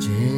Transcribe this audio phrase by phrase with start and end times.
[0.00, 0.29] Yeah.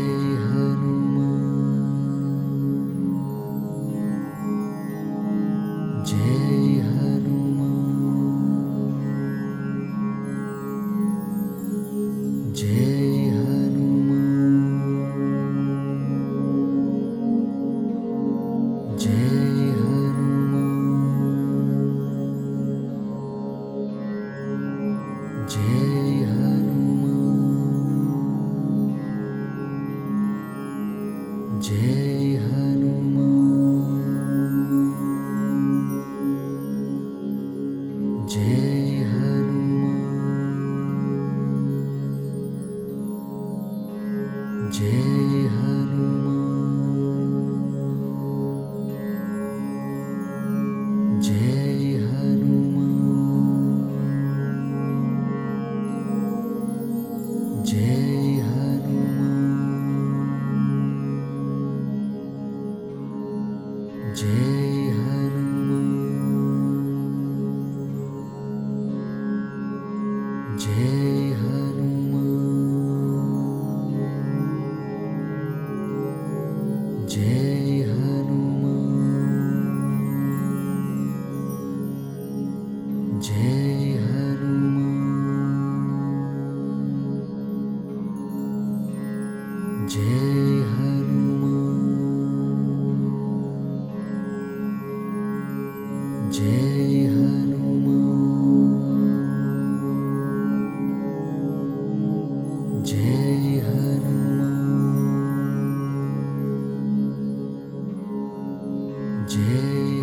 [109.33, 110.02] J.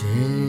[0.00, 0.47] 行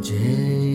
[0.00, 0.69] J.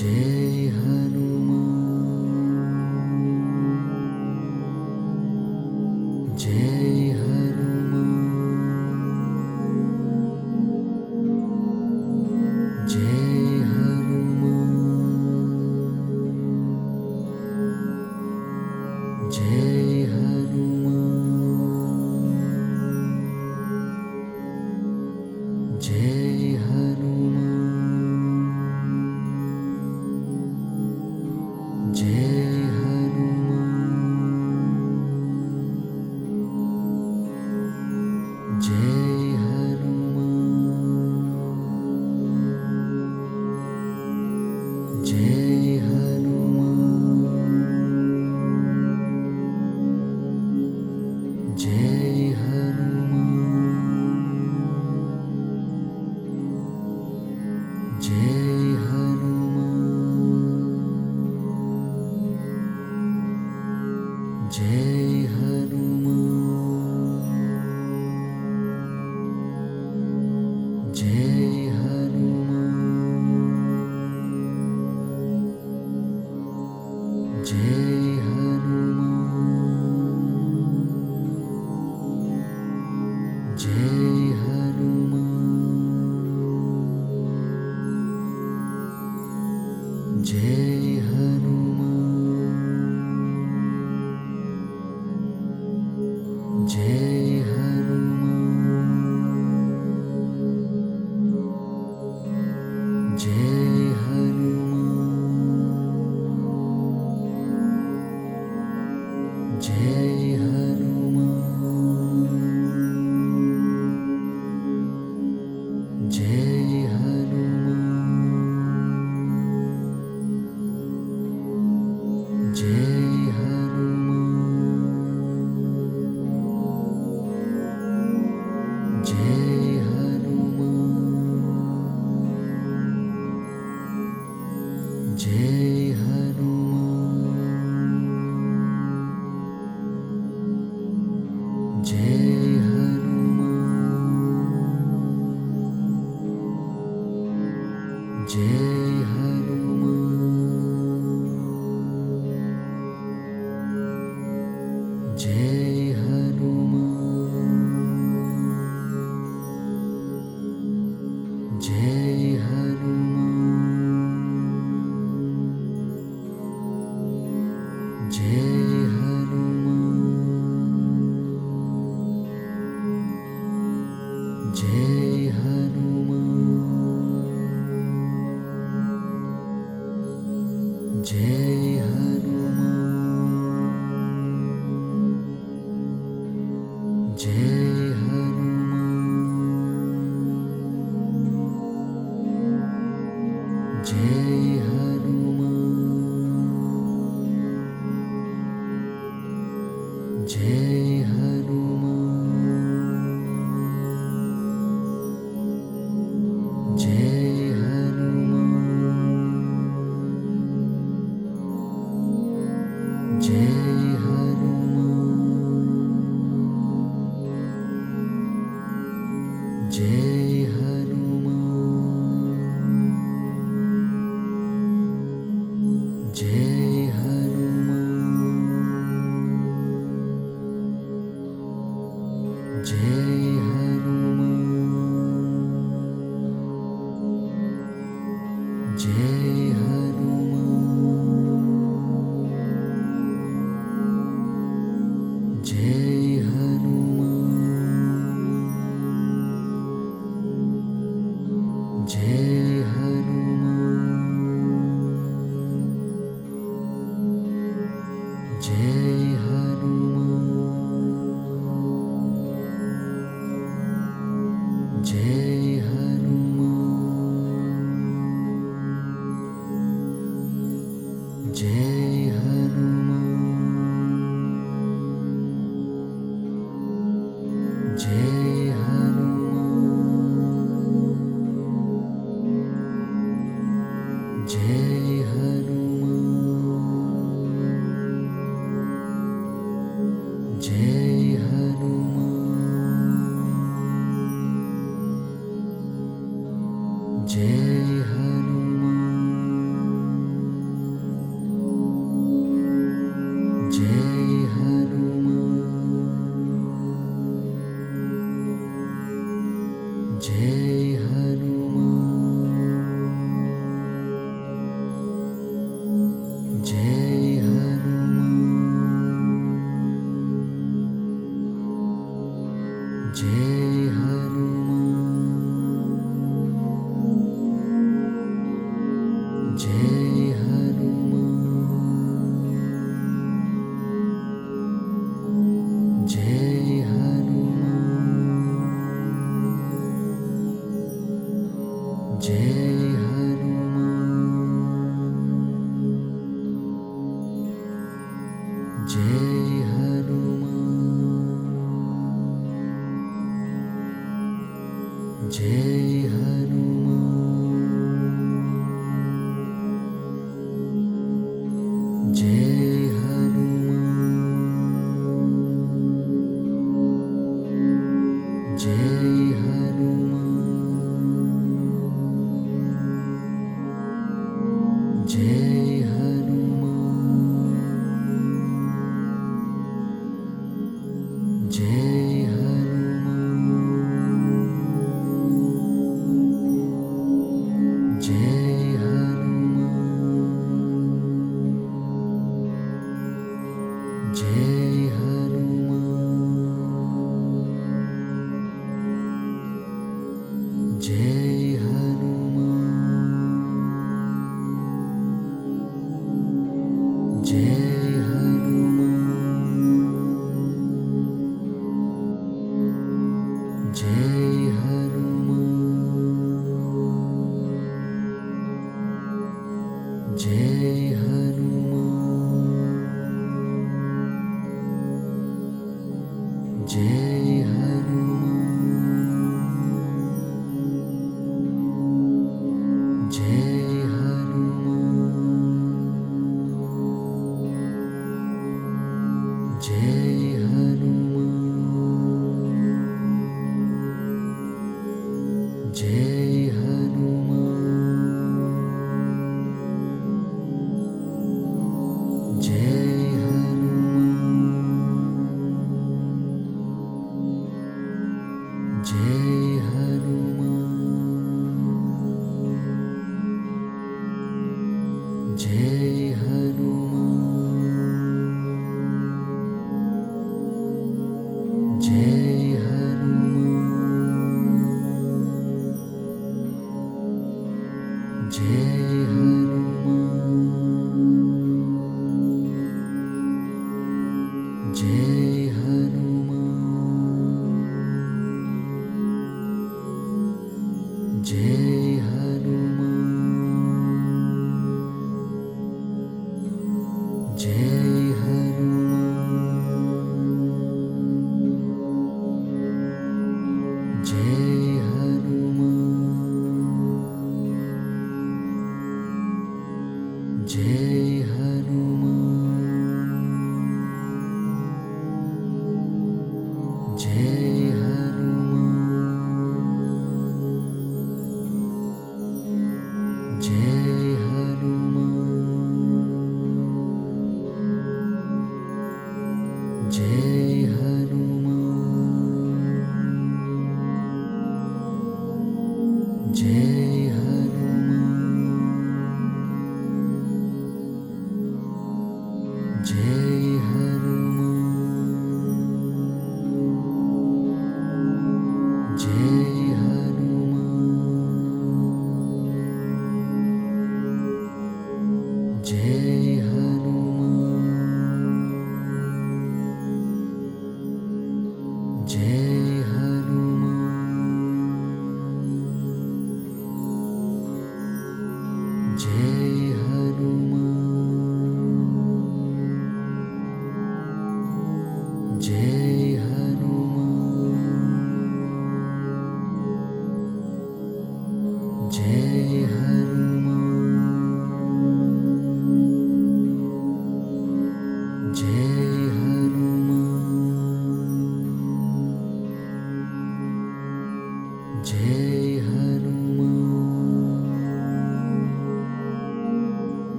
[0.00, 1.07] 谁一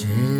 [0.00, 0.39] Just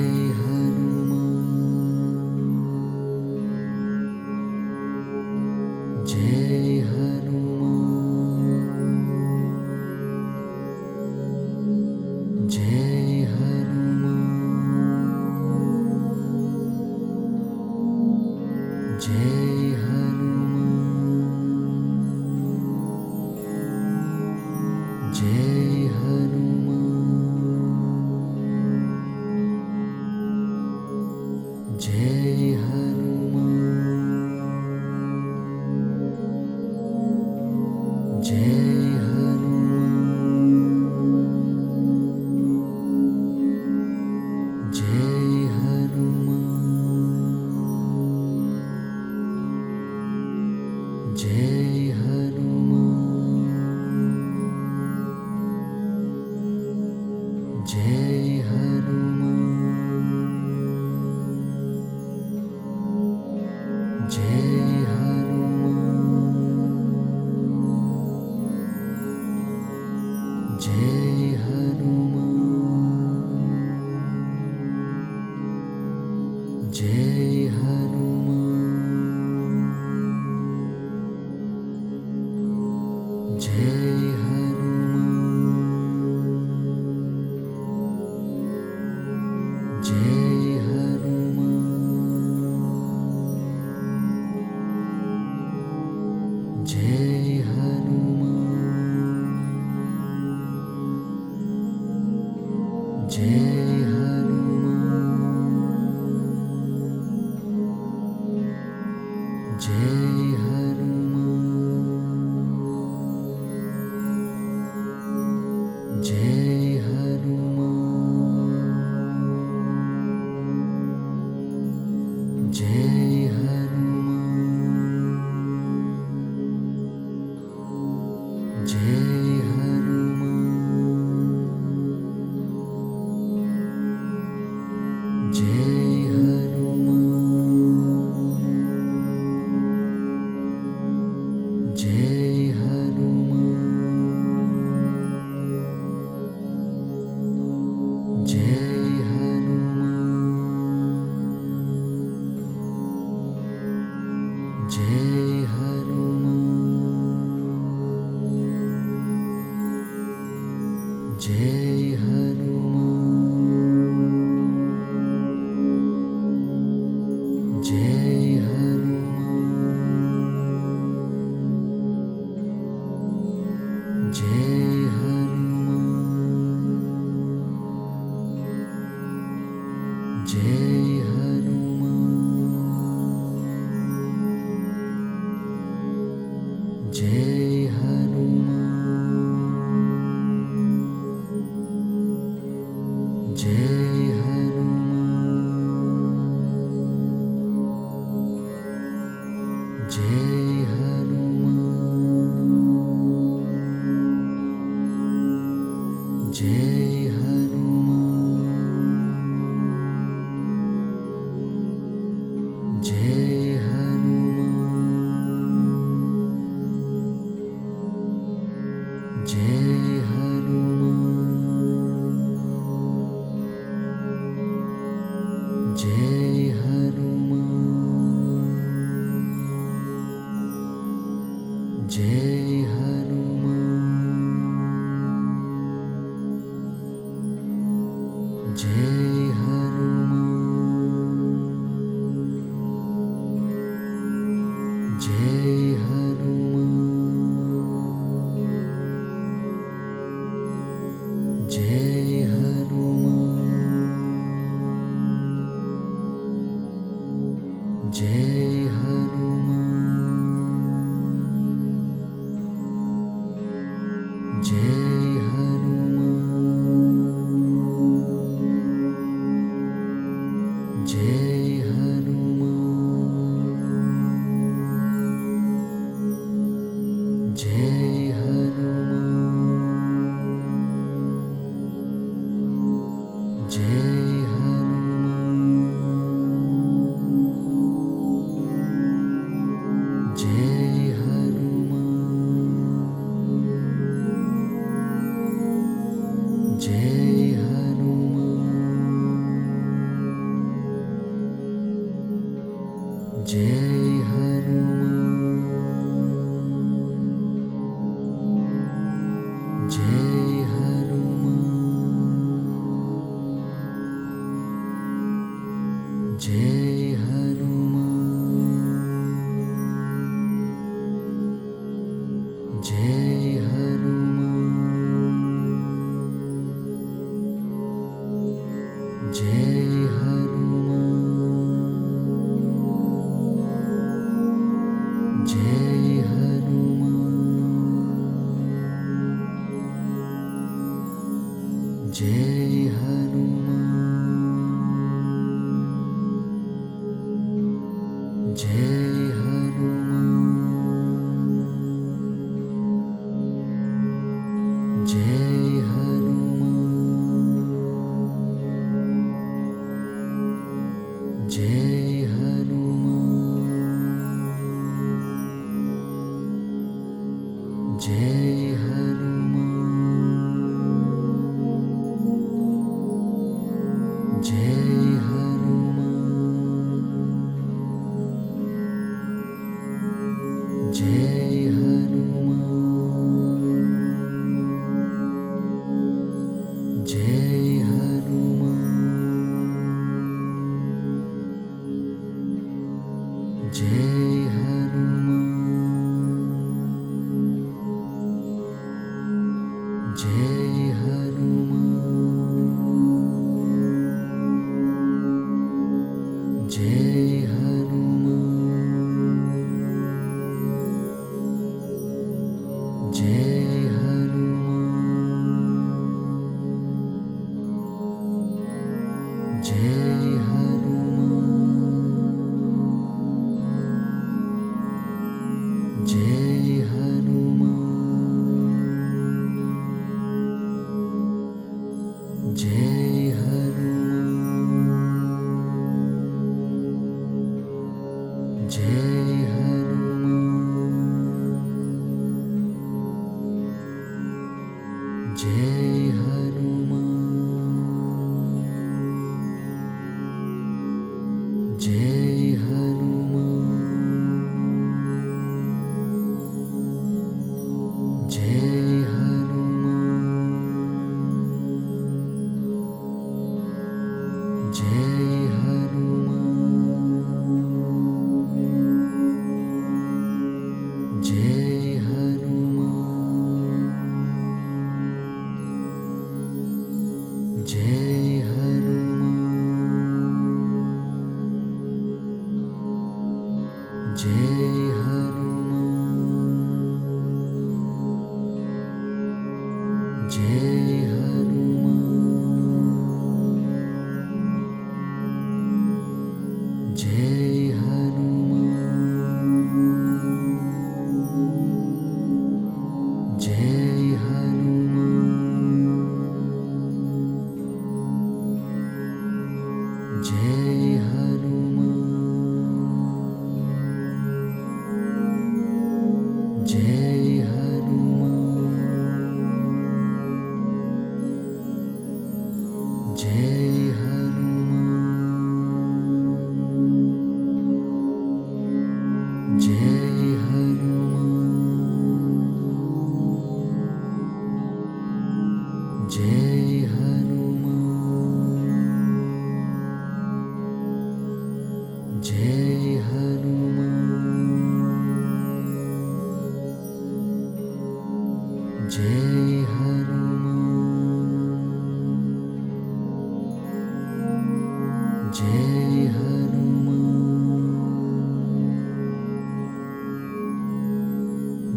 [109.61, 110.20] J.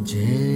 [0.04, 0.53] 结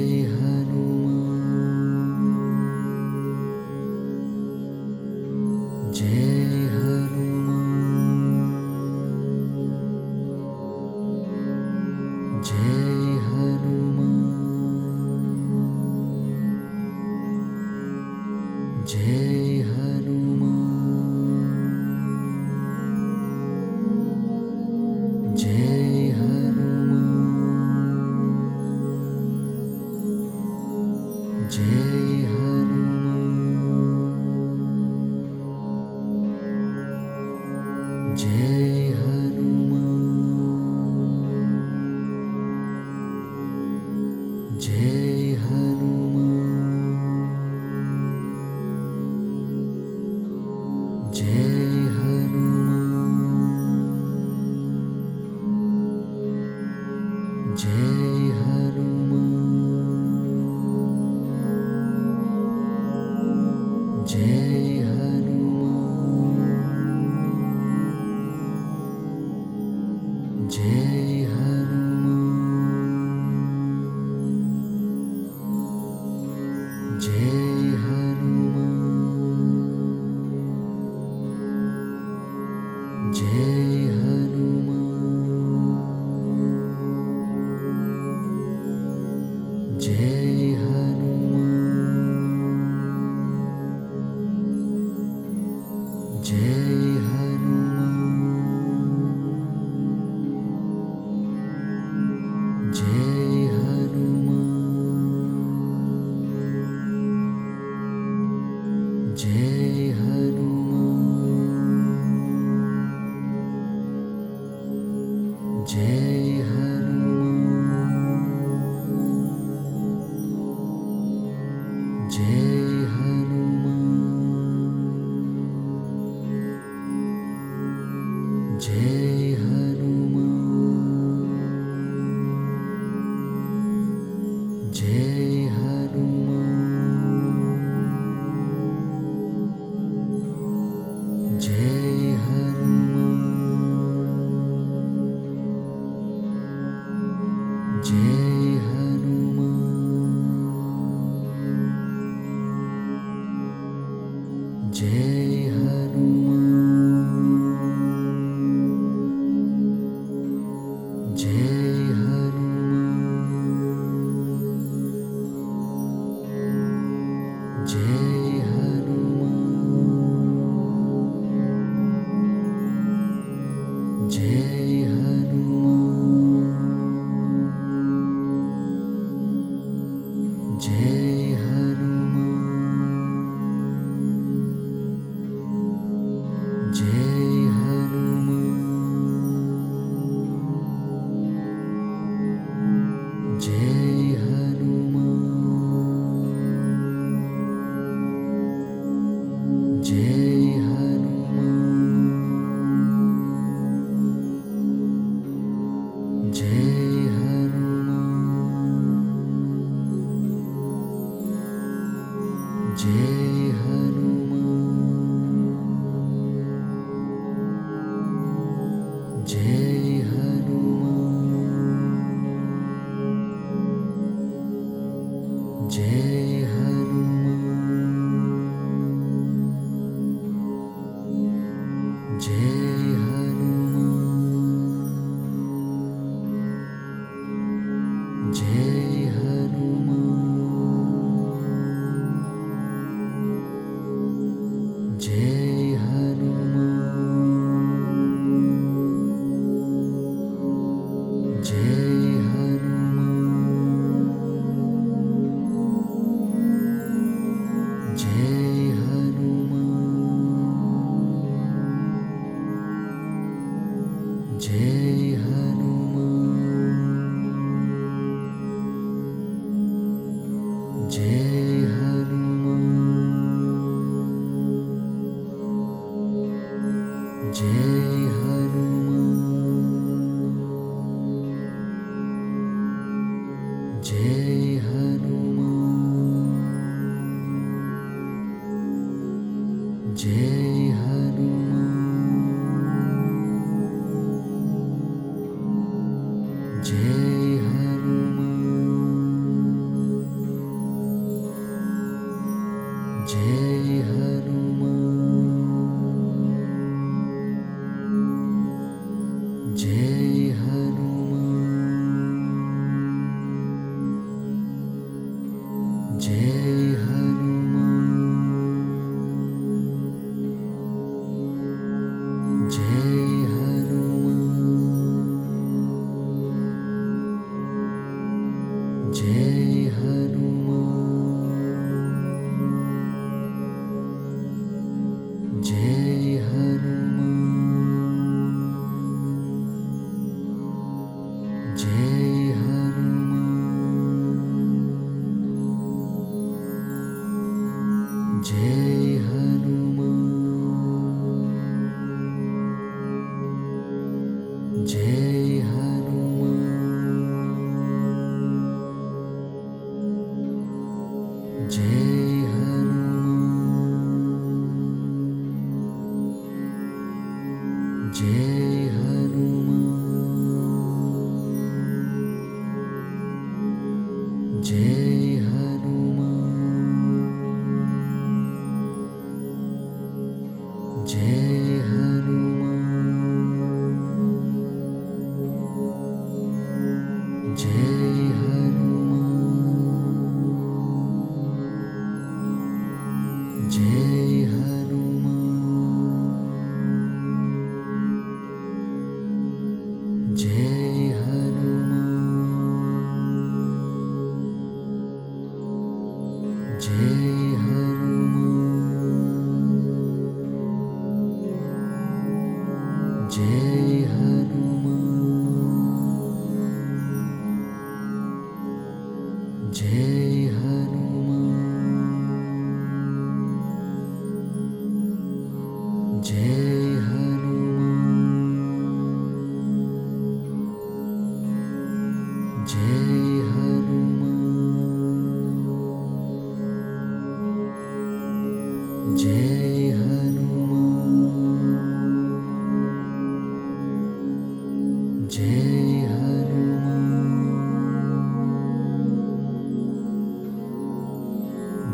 [225.69, 226.06] যে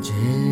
[0.03, 0.42] J.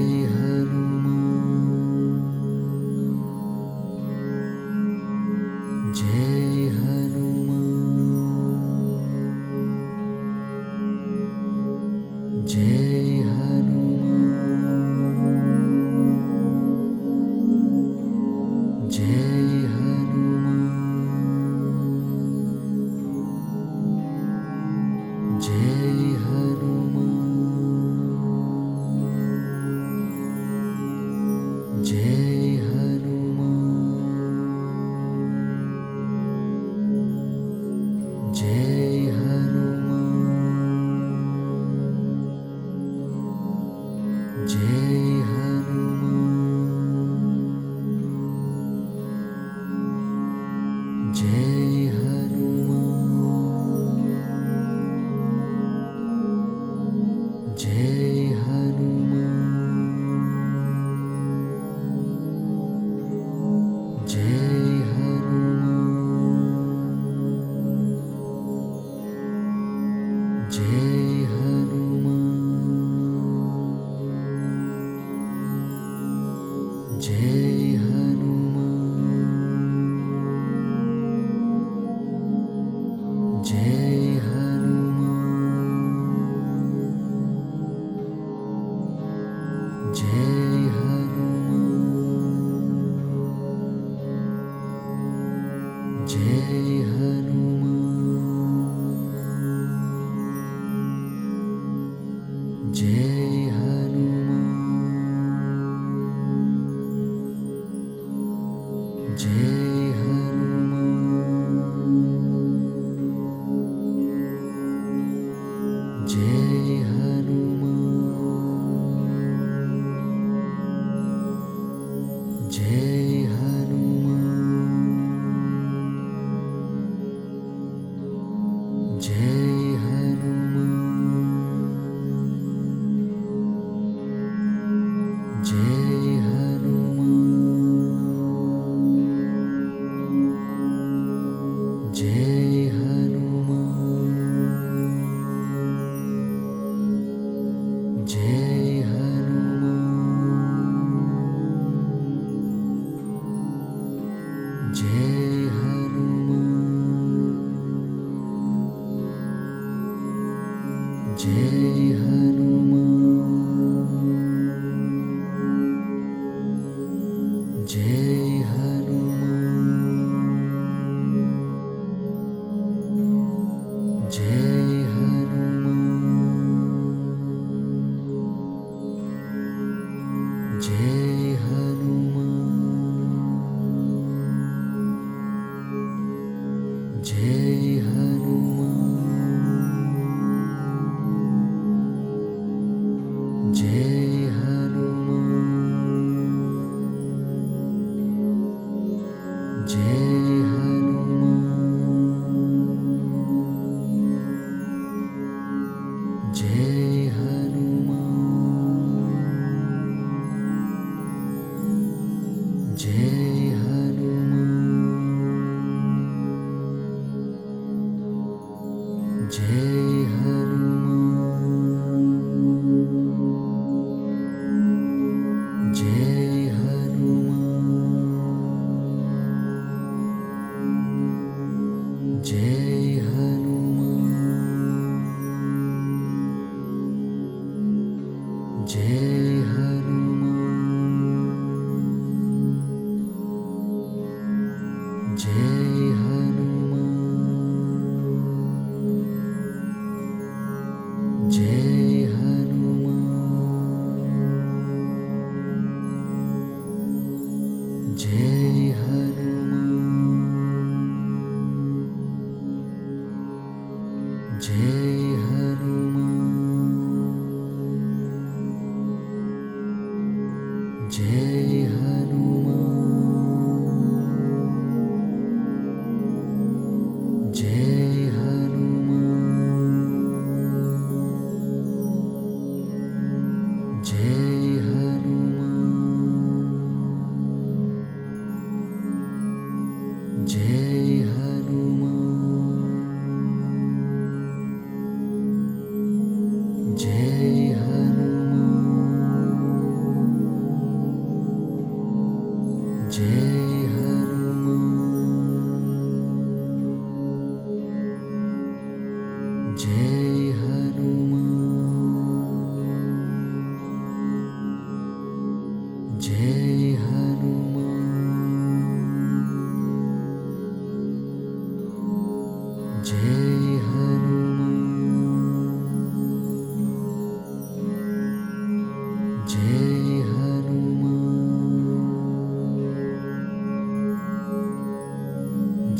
[109.31, 109.80] Mm.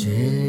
[0.02, 0.41] Jim.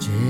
[0.00, 0.29] 街。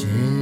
[0.00, 0.39] Just